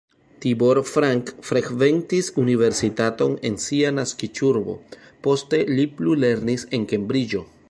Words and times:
Tibor 0.43 0.77
Frank 0.91 1.29
frekventis 1.49 2.31
universitaton 2.45 3.37
en 3.51 3.61
sia 3.67 3.93
naskiĝurbo, 4.01 4.79
poste 5.29 5.65
li 5.77 5.91
plulernis 6.01 6.69
en 6.79 6.95
Kembriĝo. 6.95 7.49